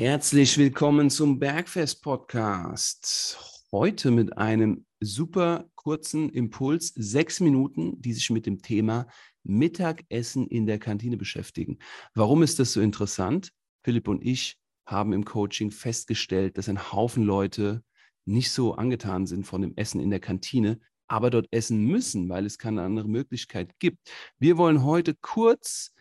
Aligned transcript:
Herzlich 0.00 0.56
willkommen 0.58 1.10
zum 1.10 1.40
Bergfest 1.40 2.04
Podcast. 2.04 3.36
Heute 3.72 4.12
mit 4.12 4.38
einem 4.38 4.86
super 5.00 5.68
kurzen 5.74 6.30
Impuls, 6.30 6.92
sechs 6.94 7.40
Minuten, 7.40 8.00
die 8.00 8.12
sich 8.12 8.30
mit 8.30 8.46
dem 8.46 8.62
Thema 8.62 9.08
Mittagessen 9.42 10.46
in 10.46 10.66
der 10.66 10.78
Kantine 10.78 11.16
beschäftigen. 11.16 11.80
Warum 12.14 12.44
ist 12.44 12.60
das 12.60 12.74
so 12.74 12.80
interessant? 12.80 13.50
Philipp 13.82 14.06
und 14.06 14.24
ich 14.24 14.56
haben 14.86 15.12
im 15.12 15.24
Coaching 15.24 15.72
festgestellt, 15.72 16.58
dass 16.58 16.68
ein 16.68 16.92
Haufen 16.92 17.24
Leute 17.24 17.82
nicht 18.24 18.52
so 18.52 18.74
angetan 18.74 19.26
sind 19.26 19.48
von 19.48 19.62
dem 19.62 19.72
Essen 19.74 19.98
in 20.00 20.10
der 20.10 20.20
Kantine, 20.20 20.78
aber 21.08 21.28
dort 21.28 21.48
essen 21.50 21.84
müssen, 21.84 22.28
weil 22.28 22.46
es 22.46 22.56
keine 22.56 22.82
andere 22.82 23.08
Möglichkeit 23.08 23.76
gibt. 23.80 23.98
Wir 24.38 24.58
wollen 24.58 24.84
heute 24.84 25.16
kurz 25.16 25.92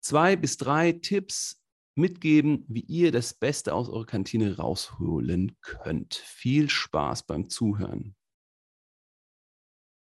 zwei 0.00 0.36
bis 0.36 0.56
drei 0.56 0.92
Tipps 0.92 1.57
mitgeben, 1.98 2.64
wie 2.68 2.80
ihr 2.82 3.12
das 3.12 3.34
Beste 3.34 3.74
aus 3.74 3.88
eurer 3.88 4.06
Kantine 4.06 4.56
rausholen 4.56 5.58
könnt. 5.60 6.14
Viel 6.14 6.70
Spaß 6.70 7.24
beim 7.24 7.50
Zuhören. 7.50 8.16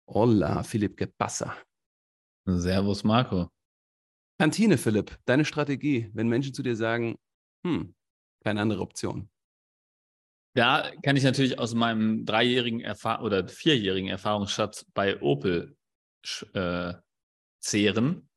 Hola, 0.07 0.61
Philipp 0.61 0.97
Gebasser. 0.97 1.57
Servus, 2.45 3.03
Marco. 3.03 3.49
Kantine, 4.39 4.77
Philipp, 4.77 5.17
deine 5.25 5.45
Strategie, 5.45 6.11
wenn 6.13 6.27
Menschen 6.27 6.53
zu 6.53 6.61
dir 6.61 6.75
sagen, 6.75 7.17
hm, 7.65 7.95
keine 8.43 8.61
andere 8.61 8.81
Option. 8.81 9.29
Da 10.55 10.91
kann 11.03 11.17
ich 11.17 11.23
natürlich 11.23 11.57
aus 11.59 11.73
meinem 11.73 12.25
dreijährigen 12.25 12.81
Erfahr 12.81 13.23
oder 13.23 13.47
vierjährigen 13.47 14.09
Erfahrungsschatz 14.09 14.85
bei 14.93 15.21
Opel 15.21 15.75
äh, 16.53 16.93
zehren. 17.59 18.29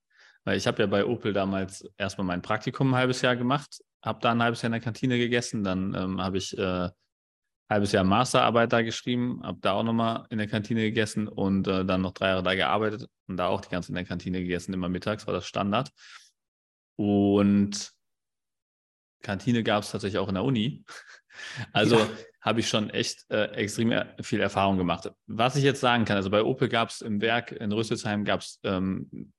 Weil 0.49 0.57
ich 0.57 0.67
habe 0.67 0.81
ja 0.81 0.87
bei 0.87 1.05
Opel 1.05 1.35
damals 1.35 1.85
erstmal 1.99 2.27
mein 2.27 2.41
Praktikum 2.41 2.95
ein 2.95 2.97
halbes 2.97 3.21
Jahr 3.21 3.37
gemacht, 3.37 3.85
habe 4.03 4.21
da 4.23 4.31
ein 4.31 4.43
halbes 4.43 4.63
Jahr 4.63 4.69
in 4.69 4.73
der 4.73 4.81
Kantine 4.81 5.19
gegessen, 5.19 5.63
dann 5.63 5.93
ähm, 5.95 6.23
habe 6.23 6.39
ich 6.39 6.57
äh, 6.57 6.85
ein 6.85 6.91
halbes 7.69 7.93
Jahr 7.93 8.03
Masterarbeit 8.03 8.73
da 8.73 8.81
geschrieben, 8.81 9.43
habe 9.45 9.59
da 9.61 9.73
auch 9.73 9.83
nochmal 9.83 10.27
in 10.31 10.39
der 10.39 10.47
Kantine 10.47 10.81
gegessen 10.81 11.29
und 11.29 11.69
äh, 11.69 11.85
dann 11.85 12.01
noch 12.01 12.13
drei 12.13 12.29
Jahre 12.29 12.43
da 12.43 12.55
gearbeitet 12.55 13.11
und 13.27 13.37
da 13.37 13.49
auch 13.49 13.61
die 13.61 13.69
ganze 13.69 13.91
in 13.91 13.97
der 13.97 14.07
Kantine 14.07 14.41
gegessen, 14.41 14.73
immer 14.73 14.89
mittags, 14.89 15.27
war 15.27 15.35
das 15.35 15.45
Standard. 15.45 15.91
Und 16.97 17.93
Kantine 19.23 19.63
gab 19.63 19.83
es 19.83 19.91
tatsächlich 19.91 20.19
auch 20.19 20.29
in 20.29 20.35
der 20.35 20.45
Uni. 20.45 20.83
Also 21.73 22.01
ja. 22.01 22.09
habe 22.41 22.59
ich 22.59 22.69
schon 22.69 22.91
echt 22.91 23.25
äh, 23.31 23.53
extrem 23.53 23.95
viel 24.23 24.41
Erfahrung 24.41 24.77
gemacht. 24.77 25.09
Was 25.29 25.55
ich 25.55 25.63
jetzt 25.63 25.79
sagen 25.79 26.05
kann, 26.05 26.17
also 26.17 26.31
bei 26.31 26.43
Opel 26.43 26.69
gab 26.69 26.89
es 26.89 27.01
im 27.01 27.21
Werk 27.21 27.53
in 27.53 27.71
Rüsselsheim 27.71 28.25
gab 28.25 28.41
es 28.41 28.59
ähm, 28.65 29.33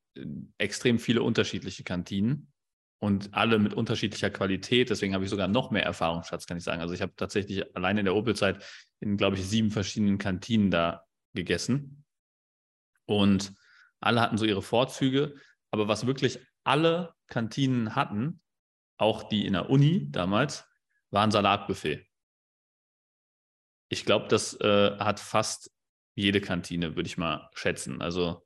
extrem 0.57 0.99
viele 0.99 1.23
unterschiedliche 1.23 1.83
Kantinen 1.83 2.51
und 2.99 3.33
alle 3.33 3.59
mit 3.59 3.73
unterschiedlicher 3.73 4.29
Qualität. 4.29 4.89
Deswegen 4.89 5.13
habe 5.13 5.23
ich 5.23 5.29
sogar 5.29 5.47
noch 5.47 5.71
mehr 5.71 5.83
Erfahrungsschatz, 5.83 6.45
kann 6.45 6.57
ich 6.57 6.63
sagen. 6.63 6.81
Also 6.81 6.93
ich 6.93 7.01
habe 7.01 7.13
tatsächlich 7.15 7.75
allein 7.75 7.97
in 7.97 8.05
der 8.05 8.15
Opel-Zeit 8.15 8.63
in, 8.99 9.17
glaube 9.17 9.37
ich, 9.37 9.45
sieben 9.45 9.71
verschiedenen 9.71 10.17
Kantinen 10.17 10.69
da 10.69 11.05
gegessen. 11.33 12.05
Und 13.05 13.53
alle 14.01 14.21
hatten 14.21 14.37
so 14.37 14.45
ihre 14.45 14.61
Vorzüge. 14.61 15.35
Aber 15.71 15.87
was 15.87 16.05
wirklich 16.05 16.39
alle 16.63 17.13
Kantinen 17.27 17.95
hatten, 17.95 18.41
auch 18.97 19.23
die 19.23 19.45
in 19.45 19.53
der 19.53 19.69
Uni 19.69 20.11
damals, 20.11 20.65
war 21.09 21.23
ein 21.23 21.31
Salatbuffet. 21.31 22.05
Ich 23.89 24.05
glaube, 24.05 24.27
das 24.27 24.59
äh, 24.59 24.97
hat 24.99 25.19
fast 25.19 25.71
jede 26.15 26.41
Kantine, 26.41 26.95
würde 26.95 27.07
ich 27.07 27.17
mal 27.17 27.49
schätzen. 27.53 28.01
Also 28.01 28.45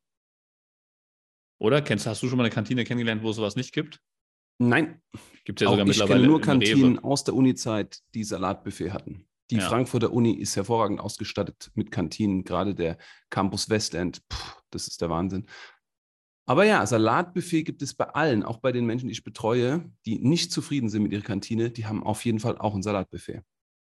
oder? 1.60 1.82
Kennst, 1.82 2.08
hast 2.08 2.22
du 2.24 2.28
schon 2.28 2.38
mal 2.38 2.44
eine 2.44 2.54
Kantine 2.54 2.84
kennengelernt, 2.84 3.24
wo 3.24 3.30
es 3.30 3.36
sowas 3.36 3.56
nicht 3.56 3.74
gibt? 3.74 4.00
Nein. 4.60 5.02
Gibt 5.46 5.62
ja 5.62 5.68
sogar 5.68 5.84
Auch 5.84 5.88
mittlerweile. 5.88 6.20
Ich 6.20 6.22
kenne 6.22 6.28
nur 6.28 6.42
Kantinen 6.42 7.00
aus 7.00 7.24
der 7.24 7.34
Uni-Zeit, 7.34 8.00
die 8.14 8.24
Salatbuffet 8.24 8.92
hatten. 8.92 9.28
Die 9.50 9.58
ja. 9.58 9.68
Frankfurter 9.68 10.14
Uni 10.14 10.34
ist 10.34 10.56
hervorragend 10.56 11.00
ausgestattet 11.00 11.72
mit 11.76 11.92
Kantinen, 11.92 12.44
gerade 12.44 12.76
der 12.76 12.98
Campus 13.30 13.70
Westend. 13.70 14.28
Puh, 14.30 14.38
das 14.72 14.88
ist 14.88 15.02
der 15.02 15.10
Wahnsinn. 15.10 15.48
Aber 16.46 16.66
ja, 16.66 16.86
Salatbuffet 16.86 17.64
gibt 17.64 17.82
es 17.82 17.94
bei 17.94 18.06
allen, 18.06 18.44
auch 18.44 18.58
bei 18.58 18.72
den 18.72 18.86
Menschen, 18.86 19.08
die 19.08 19.14
ich 19.14 19.24
betreue, 19.24 19.90
die 20.06 20.20
nicht 20.20 20.52
zufrieden 20.52 20.90
sind 20.90 21.04
mit 21.04 21.14
ihrer 21.14 21.24
Kantine, 21.24 21.72
die 21.72 21.86
haben 21.86 22.04
auf 22.04 22.26
jeden 22.26 22.40
Fall 22.40 22.58
auch 22.58 22.76
ein 22.76 22.84
Salatbuffet. 22.84 23.44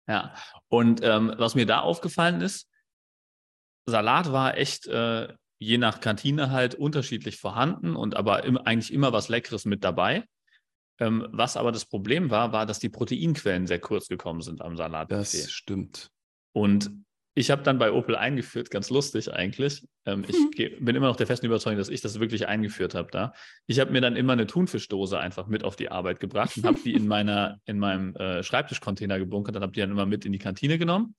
Ja, 0.08 0.34
und 0.70 1.02
ähm, 1.04 1.34
was 1.38 1.56
mir 1.56 1.66
da 1.66 1.82
aufgefallen 1.82 2.42
ist, 2.42 2.70
Salat 3.86 4.32
war 4.32 4.58
echt 4.58 4.88
äh, 4.88 5.34
je 5.60 5.78
nach 5.78 6.00
Kantine 6.00 6.52
halt 6.52 6.76
unterschiedlich 6.76 7.38
vorhanden 7.38 7.96
und 7.96 8.16
aber 8.16 8.44
im, 8.44 8.58
eigentlich 8.58 8.94
immer 8.94 9.14
was 9.14 9.30
Leckeres 9.30 9.66
mit 9.66 9.84
dabei. 9.84 10.24
Ähm, 11.00 11.28
was 11.32 11.58
aber 11.58 11.72
das 11.72 11.86
Problem 11.86 12.32
war, 12.32 12.52
war, 12.54 12.66
dass 12.66 12.80
die 12.80 12.90
Proteinquellen 12.90 13.68
sehr 13.68 13.80
kurz 13.80 14.08
gekommen 14.08 14.42
sind 14.42 14.62
am 14.62 14.76
Salat. 14.76 15.12
Das 15.12 15.52
stimmt. 15.52 16.10
Und 16.54 16.92
ich 17.36 17.52
habe 17.52 17.62
dann 17.62 17.78
bei 17.78 17.92
Opel 17.92 18.16
eingeführt, 18.16 18.72
ganz 18.72 18.90
lustig 18.90 19.32
eigentlich. 19.32 19.88
Ähm, 20.06 20.26
ich 20.28 20.36
mhm. 20.36 20.84
bin 20.84 20.96
immer 20.96 21.06
noch 21.06 21.16
der 21.16 21.28
festen 21.28 21.46
Überzeugung, 21.46 21.78
dass 21.78 21.90
ich 21.90 22.02
das 22.02 22.20
wirklich 22.20 22.48
eingeführt 22.48 22.96
habe 22.96 23.12
da. 23.12 23.34
Ich 23.68 23.80
habe 23.80 23.92
mir 23.92 24.02
dann 24.02 24.16
immer 24.16 24.34
eine 24.34 24.48
Thunfischdose 24.48 25.20
einfach 25.20 25.46
mit 25.46 25.64
auf 25.64 25.76
die 25.76 25.92
Arbeit 25.92 26.20
gebracht 26.20 26.58
und 26.58 26.66
habe 26.66 26.80
die 26.84 26.94
in 26.94 27.08
meiner 27.08 27.60
in 27.66 27.78
meinem 27.78 28.16
äh, 28.16 28.42
Schreibtischcontainer 28.42 29.20
gebunkert 29.20 29.56
und 29.56 29.62
habe 29.62 29.72
die 29.72 29.82
dann 29.82 29.92
immer 29.92 30.08
mit 30.08 30.26
in 30.26 30.32
die 30.32 30.40
Kantine 30.40 30.80
genommen 30.80 31.16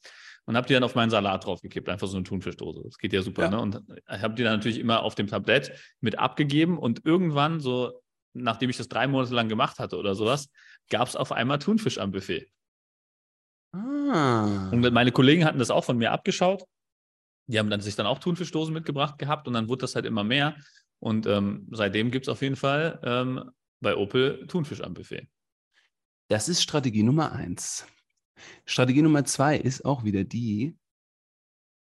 und 0.49 0.57
habe 0.57 0.67
die 0.67 0.73
dann 0.73 0.83
auf 0.83 0.95
meinen 0.95 1.11
Salat 1.11 1.45
draufgekippt, 1.45 1.91
einfach 1.91 2.07
so 2.07 2.17
eine 2.17 2.25
Thunfischdose. 2.25 2.81
Das 2.83 2.97
geht 2.97 3.13
ja 3.13 3.21
super, 3.21 3.43
ja. 3.43 3.51
ne? 3.51 3.61
Und 3.61 3.83
ich 3.91 4.23
habe 4.23 4.35
die 4.35 4.43
dann 4.43 4.55
natürlich 4.55 4.79
immer 4.79 5.03
auf 5.03 5.15
dem 5.15 5.27
Tablett 5.27 5.73
mit 6.01 6.19
abgegeben 6.19 6.79
und 6.79 7.05
irgendwann 7.05 7.61
so, 7.61 8.01
nachdem 8.33 8.71
ich 8.71 8.79
das 8.79 8.89
drei 8.89 9.07
Monate 9.09 9.35
lang 9.35 9.51
gemacht 9.51 9.79
hatte 9.79 9.99
oder 9.99 10.15
sowas, 10.15 10.49
gab 10.89 11.07
es 11.07 11.17
auf 11.17 11.33
einmal 11.33 11.59
Thunfisch 11.59 11.99
am 11.99 12.13
Buffet. 12.13 12.51
Ah. 13.73 14.71
Und 14.71 14.91
meine 14.91 15.13
Kollegen 15.13 15.45
hatten 15.45 15.59
das 15.59 15.71
auch 15.71 15.85
von 15.85 15.99
mir 15.99 16.13
abgeschaut. 16.13 16.65
Die 17.47 17.59
haben 17.59 17.69
dann 17.69 17.83
sich 17.83 17.97
dann 17.97 18.07
auch 18.07 18.19
Thunfischdosen 18.19 18.73
mitgebracht 18.73 19.19
gehabt 19.19 19.49
und 19.49 19.53
dann 19.53 19.69
wurde 19.69 19.83
das 19.83 19.97
halt 19.97 20.07
immer 20.07 20.25
mehr. 20.25 20.57
Und 20.99 21.27
ähm, 21.27 21.69
seitdem 21.73 22.11
gibt 22.11 22.25
es 22.25 22.31
auf 22.31 22.41
jeden 22.41 22.57
Fall 22.57 22.99
ähm, 23.05 23.51
bei 23.81 23.95
Opel 23.95 24.47
Thunfisch 24.47 24.81
am 24.81 24.95
Buffet. 24.95 25.29
Das 26.29 26.49
ist 26.49 26.63
Strategie 26.63 27.03
Nummer 27.03 27.33
eins. 27.33 27.87
Strategie 28.65 29.03
Nummer 29.03 29.25
zwei 29.25 29.57
ist 29.57 29.85
auch 29.85 30.05
wieder 30.05 30.25
die, 30.25 30.77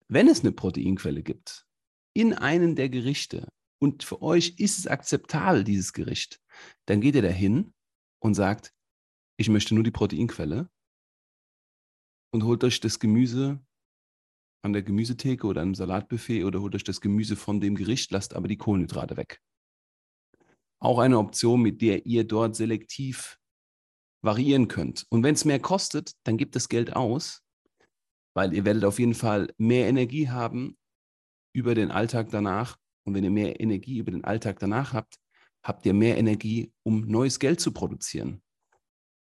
wenn 0.09 0.29
es 0.29 0.41
eine 0.41 0.53
Proteinquelle 0.53 1.23
gibt, 1.23 1.67
in 2.15 2.33
einem 2.33 2.77
der 2.77 2.89
Gerichte 2.89 3.49
und 3.79 4.05
für 4.05 4.23
euch 4.23 4.55
ist 4.59 4.79
es 4.79 4.87
akzeptabel, 4.87 5.65
dieses 5.65 5.93
Gericht, 5.93 6.41
dann 6.87 7.01
geht 7.01 7.15
ihr 7.15 7.23
dahin 7.23 7.75
und 8.21 8.35
sagt, 8.35 8.73
ich 9.37 9.49
möchte 9.49 9.75
nur 9.75 9.85
die 9.85 9.91
Proteinquelle 9.91 10.71
und 12.33 12.45
holt 12.45 12.65
euch 12.65 12.81
das 12.81 12.99
Gemüse 12.99 13.61
an 14.63 14.73
der 14.73 14.83
Gemüsetheke 14.83 15.47
oder 15.47 15.63
einem 15.63 15.75
Salatbuffet 15.75 16.45
oder 16.45 16.61
holt 16.61 16.75
euch 16.75 16.85
das 16.85 17.01
Gemüse 17.01 17.37
von 17.37 17.61
dem 17.61 17.75
Gericht, 17.75 18.11
lasst 18.11 18.35
aber 18.35 18.49
die 18.49 18.57
Kohlenhydrate 18.57 19.17
weg. 19.17 19.41
Auch 20.79 20.99
eine 20.99 21.19
Option, 21.19 21.63
mit 21.63 21.81
der 21.81 22.07
ihr 22.07 22.25
dort 22.25 22.57
selektiv 22.57 23.39
variieren 24.23 24.69
könnt. 24.69 25.07
Und 25.11 25.23
wenn 25.23 25.35
es 25.35 25.45
mehr 25.45 25.61
kostet, 25.61 26.13
dann 26.25 26.37
gebt 26.37 26.57
das 26.57 26.69
Geld 26.69 26.95
aus, 26.95 27.43
weil 28.35 28.53
ihr 28.55 28.65
werdet 28.65 28.85
auf 28.85 28.99
jeden 28.99 29.15
Fall 29.15 29.53
mehr 29.59 29.89
Energie 29.89 30.29
haben 30.29 30.77
über 31.55 31.75
den 31.75 31.91
Alltag 31.91 32.31
danach. 32.31 32.77
Und 33.05 33.15
wenn 33.15 33.25
ihr 33.25 33.31
mehr 33.31 33.61
Energie 33.61 33.99
über 33.99 34.11
den 34.11 34.25
Alltag 34.25 34.59
danach 34.59 34.93
habt, 34.93 35.17
habt 35.63 35.87
ihr 35.87 35.95
mehr 35.95 36.19
Energie, 36.19 36.73
um 36.83 37.07
neues 37.07 37.39
Geld 37.39 37.61
zu 37.61 37.73
produzieren. 37.73 38.43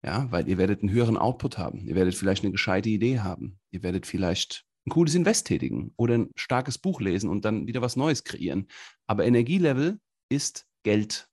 Ja, 0.04 0.31
weil 0.31 0.49
ihr 0.49 0.59
werdet 0.59 0.81
einen 0.81 0.91
höheren 0.91 1.16
Output 1.16 1.56
haben. 1.56 1.87
Ihr 1.87 1.94
werdet 1.94 2.15
vielleicht 2.15 2.44
eine 2.44 2.53
gescheite 2.53 2.91
Idee 2.91 3.21
haben. 3.21 3.59
Ihr 3.71 3.83
werdet 3.83 4.06
vielleicht 4.06 4.66
ein 4.87 4.91
cooles 4.91 5.15
Invest 5.15 5.47
tätigen 5.47 5.93
oder 5.97 6.19
ein 6.19 6.31
starkes 6.37 6.77
Buch 6.77 7.00
lesen 7.00 7.31
und 7.31 7.44
dann 7.47 7.66
wieder 7.66 7.81
was 7.81 7.97
Neues 7.97 8.25
kreieren. 8.25 8.69
Aber 9.06 9.25
Energielevel 9.25 9.99
ist 10.28 10.66
Geld. 10.83 11.28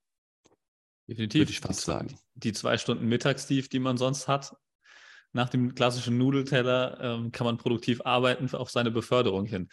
Definitiv. 1.09 1.41
Würde 1.41 1.51
ich 1.51 1.59
fast 1.59 1.81
sagen. 1.81 2.15
Die 2.43 2.53
zwei 2.53 2.77
Stunden 2.77 3.07
Mittagstief, 3.07 3.69
die 3.69 3.79
man 3.79 3.97
sonst 3.97 4.27
hat, 4.27 4.55
nach 5.33 5.49
dem 5.49 5.75
klassischen 5.75 6.17
Nudelteller, 6.17 6.99
ähm, 7.01 7.31
kann 7.31 7.45
man 7.45 7.57
produktiv 7.57 8.01
arbeiten 8.03 8.53
auf 8.55 8.69
seine 8.69 8.91
Beförderung 8.91 9.45
hin. 9.45 9.69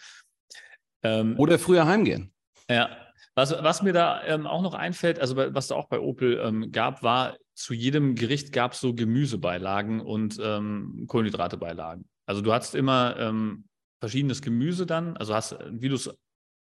Ähm, 1.02 1.38
Oder 1.38 1.58
früher 1.58 1.86
heimgehen. 1.86 2.32
Ja. 2.68 2.90
Was, 3.34 3.52
was 3.52 3.82
mir 3.82 3.92
da 3.92 4.24
ähm, 4.24 4.48
auch 4.48 4.62
noch 4.62 4.74
einfällt, 4.74 5.20
also 5.20 5.36
was 5.36 5.68
da 5.68 5.76
auch 5.76 5.88
bei 5.88 6.00
Opel 6.00 6.40
ähm, 6.42 6.72
gab, 6.72 7.04
war, 7.04 7.36
zu 7.54 7.72
jedem 7.72 8.16
Gericht 8.16 8.52
gab 8.52 8.72
es 8.72 8.80
so 8.80 8.94
Gemüsebeilagen 8.94 10.00
und 10.00 10.40
ähm, 10.42 11.04
Kohlenhydratebeilagen. 11.06 12.08
Also 12.26 12.40
du 12.40 12.52
hattest 12.52 12.74
immer 12.74 13.16
ähm, 13.16 13.68
verschiedenes 14.00 14.42
Gemüse 14.42 14.86
dann, 14.86 15.16
also 15.16 15.34
hast, 15.34 15.56
wie 15.70 15.88
du 15.88 15.94
es 15.94 16.10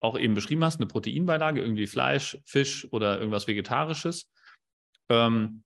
auch 0.01 0.19
eben 0.19 0.35
beschrieben 0.35 0.65
hast, 0.65 0.79
eine 0.79 0.87
Proteinbeilage, 0.87 1.61
irgendwie 1.61 1.87
Fleisch, 1.87 2.39
Fisch 2.45 2.87
oder 2.93 3.19
irgendwas 3.19 3.47
Vegetarisches. 3.47 4.31
Ähm, 5.09 5.65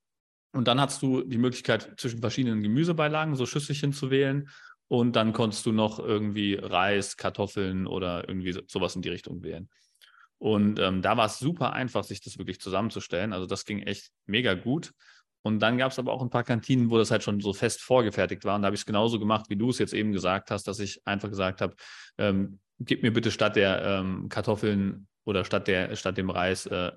und 0.53 0.67
dann 0.67 0.81
hast 0.81 1.01
du 1.01 1.21
die 1.23 1.37
Möglichkeit, 1.37 1.93
zwischen 1.97 2.19
verschiedenen 2.19 2.61
Gemüsebeilagen 2.61 3.35
so 3.35 3.45
Schüsselchen 3.45 3.93
zu 3.93 4.11
wählen. 4.11 4.49
Und 4.87 5.15
dann 5.15 5.31
konntest 5.31 5.65
du 5.65 5.71
noch 5.71 5.99
irgendwie 5.99 6.55
Reis, 6.55 7.15
Kartoffeln 7.15 7.87
oder 7.87 8.27
irgendwie 8.27 8.61
sowas 8.67 8.95
in 8.97 9.01
die 9.01 9.09
Richtung 9.09 9.41
wählen. 9.41 9.69
Und 10.37 10.79
ähm, 10.79 11.01
da 11.01 11.15
war 11.15 11.27
es 11.27 11.39
super 11.39 11.71
einfach, 11.71 12.03
sich 12.03 12.19
das 12.19 12.37
wirklich 12.37 12.59
zusammenzustellen. 12.59 13.31
Also 13.31 13.45
das 13.45 13.63
ging 13.63 13.83
echt 13.83 14.11
mega 14.25 14.53
gut. 14.53 14.91
Und 15.43 15.59
dann 15.59 15.77
gab 15.77 15.91
es 15.91 15.99
aber 15.99 16.11
auch 16.11 16.21
ein 16.21 16.29
paar 16.29 16.43
Kantinen, 16.43 16.89
wo 16.89 16.97
das 16.97 17.11
halt 17.11 17.23
schon 17.23 17.39
so 17.39 17.53
fest 17.53 17.81
vorgefertigt 17.81 18.43
war. 18.43 18.55
Und 18.55 18.63
da 18.63 18.65
habe 18.65 18.75
ich 18.75 18.81
es 18.81 18.85
genauso 18.85 19.17
gemacht, 19.19 19.45
wie 19.49 19.55
du 19.55 19.69
es 19.69 19.79
jetzt 19.79 19.93
eben 19.93 20.11
gesagt 20.11 20.51
hast, 20.51 20.67
dass 20.67 20.79
ich 20.79 21.01
einfach 21.05 21.29
gesagt 21.29 21.61
habe, 21.61 21.75
ähm, 22.17 22.59
gib 22.79 23.01
mir 23.01 23.13
bitte 23.13 23.31
statt 23.31 23.55
der 23.55 23.81
ähm, 23.83 24.27
Kartoffeln 24.27 25.07
oder 25.23 25.45
statt, 25.45 25.67
der, 25.67 25.95
statt 25.95 26.17
dem 26.17 26.29
Reis 26.29 26.65
äh, 26.65 26.91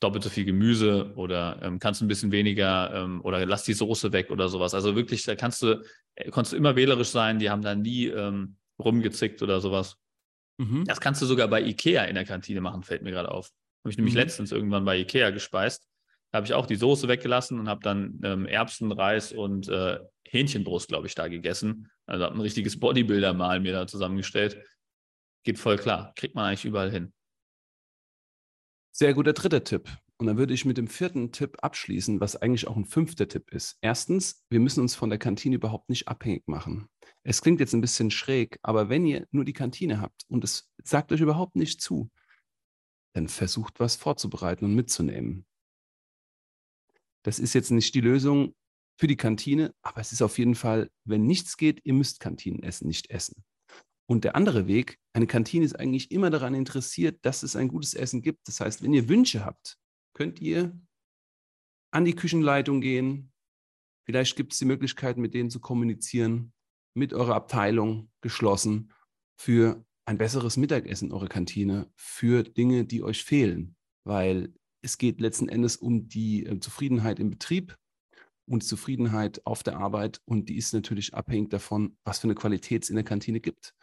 doppelt 0.00 0.22
so 0.22 0.30
viel 0.30 0.44
Gemüse 0.44 1.12
oder 1.16 1.60
ähm, 1.62 1.78
kannst 1.78 2.02
ein 2.02 2.08
bisschen 2.08 2.30
weniger 2.30 2.92
ähm, 2.94 3.20
oder 3.22 3.44
lass 3.46 3.64
die 3.64 3.72
Soße 3.72 4.12
weg 4.12 4.30
oder 4.30 4.48
sowas. 4.48 4.74
Also 4.74 4.94
wirklich, 4.94 5.24
da 5.24 5.34
kannst 5.34 5.62
du, 5.62 5.82
äh, 6.14 6.30
konntest 6.30 6.52
du 6.52 6.56
immer 6.56 6.76
wählerisch 6.76 7.08
sein, 7.08 7.38
die 7.38 7.50
haben 7.50 7.62
da 7.62 7.74
nie 7.74 8.06
ähm, 8.06 8.56
rumgezickt 8.78 9.42
oder 9.42 9.60
sowas. 9.60 9.96
Mhm. 10.58 10.84
Das 10.84 11.00
kannst 11.00 11.20
du 11.22 11.26
sogar 11.26 11.48
bei 11.48 11.62
Ikea 11.62 12.04
in 12.04 12.14
der 12.14 12.24
Kantine 12.24 12.60
machen, 12.60 12.82
fällt 12.82 13.02
mir 13.02 13.10
gerade 13.10 13.30
auf. 13.30 13.50
Habe 13.84 13.90
ich 13.90 13.96
nämlich 13.96 14.14
mhm. 14.14 14.20
letztens 14.20 14.52
irgendwann 14.52 14.84
bei 14.84 14.98
Ikea 14.98 15.30
gespeist. 15.30 15.88
Da 16.30 16.36
habe 16.36 16.46
ich 16.46 16.54
auch 16.54 16.66
die 16.66 16.76
Soße 16.76 17.08
weggelassen 17.08 17.58
und 17.58 17.68
habe 17.68 17.80
dann 17.82 18.20
ähm, 18.22 18.46
Erbsen, 18.46 18.92
Reis 18.92 19.32
und 19.32 19.68
äh, 19.68 19.98
Hähnchenbrust, 20.28 20.88
glaube 20.88 21.06
ich, 21.06 21.14
da 21.14 21.28
gegessen. 21.28 21.90
Also 22.06 22.24
habe 22.24 22.34
ein 22.34 22.40
richtiges 22.40 22.78
Bodybuilder-Mal 22.78 23.60
mir 23.60 23.72
da 23.72 23.86
zusammengestellt. 23.86 24.62
Geht 25.44 25.58
voll 25.58 25.76
klar. 25.76 26.12
Kriegt 26.16 26.34
man 26.34 26.44
eigentlich 26.44 26.66
überall 26.66 26.90
hin. 26.90 27.12
Sehr 29.00 29.14
guter 29.14 29.32
dritter 29.32 29.62
Tipp. 29.62 29.88
Und 30.16 30.26
dann 30.26 30.38
würde 30.38 30.52
ich 30.52 30.64
mit 30.64 30.76
dem 30.76 30.88
vierten 30.88 31.30
Tipp 31.30 31.58
abschließen, 31.62 32.18
was 32.18 32.34
eigentlich 32.34 32.66
auch 32.66 32.76
ein 32.76 32.84
fünfter 32.84 33.28
Tipp 33.28 33.52
ist. 33.52 33.78
Erstens, 33.80 34.44
wir 34.50 34.58
müssen 34.58 34.80
uns 34.80 34.96
von 34.96 35.08
der 35.08 35.20
Kantine 35.20 35.54
überhaupt 35.54 35.88
nicht 35.88 36.08
abhängig 36.08 36.48
machen. 36.48 36.88
Es 37.22 37.40
klingt 37.40 37.60
jetzt 37.60 37.74
ein 37.74 37.80
bisschen 37.80 38.10
schräg, 38.10 38.58
aber 38.60 38.88
wenn 38.88 39.06
ihr 39.06 39.28
nur 39.30 39.44
die 39.44 39.52
Kantine 39.52 40.00
habt 40.00 40.24
und 40.26 40.42
es 40.42 40.72
sagt 40.82 41.12
euch 41.12 41.20
überhaupt 41.20 41.54
nicht 41.54 41.80
zu, 41.80 42.10
dann 43.12 43.28
versucht 43.28 43.78
was 43.78 43.94
vorzubereiten 43.94 44.64
und 44.64 44.74
mitzunehmen. 44.74 45.46
Das 47.22 47.38
ist 47.38 47.54
jetzt 47.54 47.70
nicht 47.70 47.94
die 47.94 48.00
Lösung 48.00 48.56
für 48.98 49.06
die 49.06 49.16
Kantine, 49.16 49.76
aber 49.80 50.00
es 50.00 50.10
ist 50.10 50.22
auf 50.22 50.38
jeden 50.38 50.56
Fall, 50.56 50.90
wenn 51.04 51.24
nichts 51.24 51.56
geht, 51.56 51.80
ihr 51.84 51.94
müsst 51.94 52.18
Kantinenessen 52.18 52.88
nicht 52.88 53.10
essen. 53.10 53.44
Und 54.10 54.24
der 54.24 54.36
andere 54.36 54.66
Weg, 54.66 54.98
eine 55.12 55.26
Kantine 55.26 55.66
ist 55.66 55.78
eigentlich 55.78 56.10
immer 56.10 56.30
daran 56.30 56.54
interessiert, 56.54 57.18
dass 57.22 57.42
es 57.42 57.56
ein 57.56 57.68
gutes 57.68 57.92
Essen 57.92 58.22
gibt. 58.22 58.48
Das 58.48 58.60
heißt, 58.60 58.82
wenn 58.82 58.94
ihr 58.94 59.08
Wünsche 59.08 59.44
habt, 59.44 59.78
könnt 60.14 60.40
ihr 60.40 60.80
an 61.90 62.06
die 62.06 62.14
Küchenleitung 62.14 62.80
gehen. 62.80 63.32
Vielleicht 64.06 64.36
gibt 64.36 64.54
es 64.54 64.58
die 64.58 64.64
Möglichkeit, 64.64 65.18
mit 65.18 65.34
denen 65.34 65.50
zu 65.50 65.60
kommunizieren, 65.60 66.54
mit 66.94 67.12
eurer 67.12 67.34
Abteilung 67.34 68.10
geschlossen 68.22 68.92
für 69.36 69.84
ein 70.06 70.16
besseres 70.16 70.56
Mittagessen 70.56 71.08
in 71.08 71.12
eurer 71.12 71.28
Kantine, 71.28 71.90
für 71.94 72.42
Dinge, 72.42 72.86
die 72.86 73.02
euch 73.02 73.22
fehlen. 73.22 73.76
Weil 74.04 74.54
es 74.80 74.96
geht 74.96 75.20
letzten 75.20 75.50
Endes 75.50 75.76
um 75.76 76.08
die 76.08 76.46
äh, 76.46 76.58
Zufriedenheit 76.60 77.20
im 77.20 77.28
Betrieb 77.28 77.76
und 78.48 78.62
Zufriedenheit 78.62 79.44
auf 79.44 79.62
der 79.62 79.78
Arbeit. 79.78 80.20
Und 80.24 80.48
die 80.48 80.56
ist 80.56 80.72
natürlich 80.72 81.14
abhängig 81.14 81.50
davon, 81.50 81.96
was 82.04 82.18
für 82.18 82.24
eine 82.24 82.34
Qualität 82.34 82.84
es 82.84 82.90
in 82.90 82.96
der 82.96 83.04
Kantine 83.04 83.40
gibt. 83.40 83.74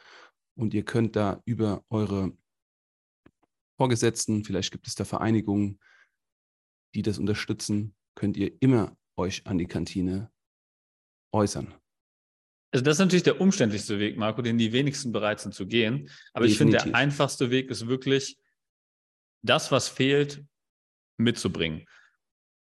Und 0.58 0.74
ihr 0.74 0.84
könnt 0.84 1.16
da 1.16 1.42
über 1.46 1.84
eure 1.90 2.36
Vorgesetzten, 3.78 4.44
vielleicht 4.44 4.72
gibt 4.72 4.88
es 4.88 4.96
da 4.96 5.04
Vereinigungen, 5.04 5.80
die 6.94 7.02
das 7.02 7.20
unterstützen, 7.20 7.94
könnt 8.16 8.38
ihr 8.38 8.54
immer 8.62 8.98
euch 9.18 9.46
an 9.46 9.58
die 9.58 9.68
Kantine 9.68 10.32
äußern. 11.34 11.74
Also 12.72 12.84
das 12.84 12.96
ist 12.96 13.00
natürlich 13.00 13.24
der 13.24 13.40
umständlichste 13.40 14.00
Weg, 14.00 14.18
Marco, 14.18 14.42
den 14.42 14.58
die 14.58 14.74
wenigsten 14.74 15.12
bereit 15.12 15.40
sind 15.40 15.54
zu 15.54 15.68
gehen. 15.68 16.10
Aber 16.34 16.46
Definitiv. 16.46 16.52
ich 16.52 16.58
finde, 16.58 16.78
der 16.78 16.96
einfachste 16.96 17.50
Weg 17.50 17.70
ist 17.70 17.88
wirklich, 17.88 18.38
das, 19.42 19.72
was 19.72 19.88
fehlt, 19.88 20.44
mitzubringen. 21.18 21.86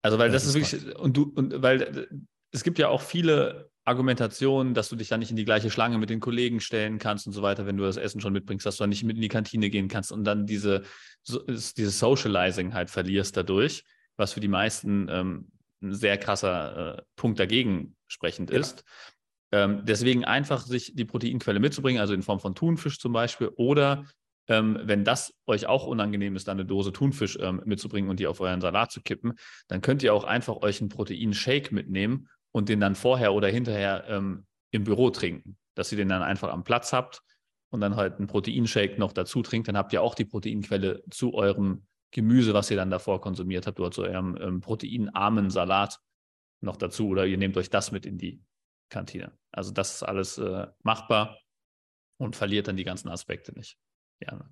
Also, 0.02 0.19
weil 0.19 0.31
das, 0.31 0.44
das 0.44 0.54
ist, 0.54 0.72
wirklich, 0.72 0.96
und 0.96 1.16
du, 1.16 1.32
und 1.34 1.62
weil 1.62 2.08
es 2.50 2.64
gibt 2.64 2.78
ja 2.78 2.88
auch 2.88 3.00
viele 3.00 3.70
Argumentationen, 3.84 4.75
dass 4.75 4.88
du 4.88 4.96
dich 4.96 5.08
dann 5.08 5.20
nicht 5.20 5.31
in 5.31 5.37
die 5.37 5.44
gleiche 5.44 5.70
Schlange 5.70 5.99
mit 5.99 6.10
den 6.10 6.20
Kollegen 6.20 6.60
stellen 6.60 6.99
kannst 6.99 7.26
und 7.26 7.32
so 7.32 7.43
weiter, 7.43 7.66
wenn 7.66 7.76
du 7.76 7.84
das 7.84 7.96
Essen 7.96 8.20
schon 8.20 8.32
mitbringst, 8.32 8.64
dass 8.64 8.76
du 8.76 8.82
dann 8.84 8.90
nicht 8.90 9.02
mit 9.02 9.16
in 9.16 9.22
die 9.22 9.28
Kantine 9.28 9.70
gehen 9.70 9.88
kannst 9.88 10.12
und 10.12 10.25
dann 10.25 10.46
diese, 10.46 10.82
so, 11.22 11.40
dieses 11.46 11.99
Socializing 11.99 12.75
halt 12.75 12.90
verlierst 12.90 13.37
dadurch, 13.37 13.84
was 14.16 14.32
für 14.32 14.40
die 14.40 14.49
meisten 14.49 15.08
ähm, 15.10 15.49
ein 15.82 15.94
sehr 15.94 16.16
krasser 16.16 16.98
äh, 16.98 17.02
Punkt 17.16 17.40
dagegen 17.40 17.96
sprechend 18.06 18.50
ja. 18.50 18.60
ist. 18.60 18.84
Ähm, 19.50 19.84
deswegen 19.84 20.25
einfach 20.25 20.64
sich 20.64 20.94
die 20.94 21.05
Proteinquelle 21.05 21.58
mitzubringen, 21.58 22.00
also 22.00 22.14
in 22.14 22.22
Form 22.22 22.38
von 22.38 22.55
Thunfisch 22.55 22.98
zum 22.98 23.12
Beispiel, 23.12 23.48
oder 23.56 24.05
ähm, 24.52 24.78
wenn 24.82 25.04
das 25.04 25.34
euch 25.46 25.66
auch 25.66 25.87
unangenehm 25.87 26.37
ist, 26.37 26.46
dann 26.46 26.58
eine 26.58 26.66
Dose 26.66 26.93
Thunfisch 26.93 27.38
ähm, 27.40 27.62
mitzubringen 27.64 28.10
und 28.10 28.20
die 28.20 28.26
auf 28.26 28.40
euren 28.40 28.60
Salat 28.60 28.93
zu 28.93 29.00
kippen, 29.00 29.32
dann 29.69 29.81
könnt 29.81 30.02
ihr 30.02 30.12
auch 30.12 30.25
einfach 30.25 30.56
euch 30.56 30.81
einen 30.81 30.90
Proteinshake 30.90 31.75
mitnehmen 31.75 32.28
und 32.52 32.69
den 32.69 32.78
dann 32.78 32.94
vorher 32.94 33.32
oder 33.32 33.49
hinterher 33.49 34.04
ähm, 34.08 34.46
im 34.70 34.84
Büro 34.84 35.10
trinken. 35.10 35.56
Dass 35.75 35.90
ihr 35.90 35.96
den 35.96 36.10
dann 36.10 36.22
einfach 36.22 36.52
am 36.52 36.64
Platz 36.64 36.93
habt 36.93 37.22
und 37.70 37.81
dann 37.81 37.96
halt 37.96 38.19
einen 38.19 38.26
Proteinshake 38.26 38.99
noch 38.99 39.12
dazu 39.12 39.40
trinkt, 39.43 39.69
dann 39.69 39.76
habt 39.78 39.94
ihr 39.94 40.02
auch 40.02 40.14
die 40.14 40.26
Proteinquelle 40.26 41.02
zu 41.10 41.32
eurem 41.32 41.87
Gemüse, 42.10 42.52
was 42.52 42.70
ihr 42.70 42.76
dann 42.76 42.90
davor 42.90 43.22
konsumiert 43.22 43.66
habt, 43.66 43.81
oder 43.81 43.90
zu 43.90 44.02
eurem 44.02 44.37
ähm, 44.38 44.60
proteinarmen 44.60 45.48
Salat 45.48 45.98
noch 46.60 46.76
dazu. 46.76 47.08
Oder 47.08 47.25
ihr 47.25 47.38
nehmt 47.38 47.56
euch 47.56 47.70
das 47.70 47.90
mit 47.90 48.05
in 48.05 48.19
die 48.19 48.43
Kantine. 48.90 49.32
Also 49.50 49.72
das 49.72 49.94
ist 49.94 50.02
alles 50.02 50.37
äh, 50.37 50.66
machbar 50.82 51.38
und 52.19 52.37
verliert 52.37 52.69
dann 52.69 52.76
die 52.76 52.84
ganzen 52.84 53.08
Aspekte 53.08 53.52
nicht. 53.55 53.78
Gerne. 54.22 54.48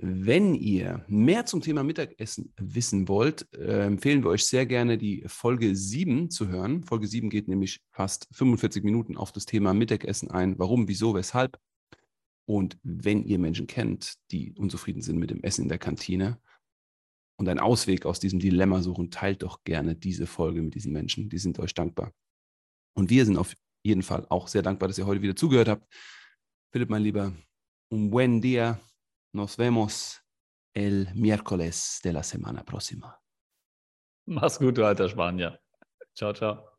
Wenn 0.00 0.54
ihr 0.54 1.04
mehr 1.08 1.46
zum 1.46 1.60
Thema 1.60 1.82
Mittagessen 1.84 2.52
wissen 2.56 3.08
wollt, 3.08 3.52
äh, 3.54 3.86
empfehlen 3.86 4.22
wir 4.22 4.30
euch 4.30 4.44
sehr 4.44 4.66
gerne 4.66 4.98
die 4.98 5.24
Folge 5.26 5.74
7 5.74 6.30
zu 6.30 6.48
hören. 6.48 6.82
Folge 6.84 7.06
7 7.06 7.30
geht 7.30 7.48
nämlich 7.48 7.80
fast 7.90 8.28
45 8.32 8.82
Minuten 8.84 9.16
auf 9.16 9.32
das 9.32 9.44
Thema 9.44 9.74
Mittagessen 9.74 10.30
ein. 10.30 10.58
Warum, 10.58 10.88
wieso, 10.88 11.14
weshalb. 11.14 11.58
Und 12.46 12.78
wenn 12.82 13.24
ihr 13.24 13.38
Menschen 13.38 13.66
kennt, 13.66 14.14
die 14.30 14.54
unzufrieden 14.56 15.02
sind 15.02 15.18
mit 15.18 15.30
dem 15.30 15.42
Essen 15.42 15.62
in 15.62 15.68
der 15.68 15.78
Kantine 15.78 16.40
und 17.36 17.48
einen 17.48 17.60
Ausweg 17.60 18.06
aus 18.06 18.18
diesem 18.18 18.40
Dilemma 18.40 18.82
suchen, 18.82 19.10
teilt 19.10 19.42
doch 19.42 19.62
gerne 19.62 19.94
diese 19.94 20.26
Folge 20.26 20.62
mit 20.62 20.74
diesen 20.74 20.92
Menschen. 20.92 21.28
Die 21.28 21.38
sind 21.38 21.58
euch 21.58 21.74
dankbar. 21.74 22.12
Und 22.94 23.10
wir 23.10 23.24
sind 23.24 23.36
auf 23.36 23.54
jeden 23.84 24.02
Fall 24.02 24.26
auch 24.28 24.48
sehr 24.48 24.62
dankbar, 24.62 24.88
dass 24.88 24.98
ihr 24.98 25.06
heute 25.06 25.22
wieder 25.22 25.36
zugehört 25.36 25.68
habt. 25.68 25.86
Philipp, 26.72 26.90
mein 26.90 27.02
Lieber, 27.02 27.32
un 27.90 28.10
buen 28.10 28.40
día. 28.40 28.80
Nos 29.32 29.56
vemos 29.56 30.20
el 30.74 31.08
miércoles 31.14 32.00
de 32.02 32.12
la 32.12 32.22
semana 32.22 32.64
próxima. 32.64 33.20
Mach's 34.26 34.58
gut, 34.58 34.76
du 34.76 34.84
alter 34.84 35.08
Spanier. 35.08 35.60
Ciao, 36.14 36.32
ciao. 36.32 36.77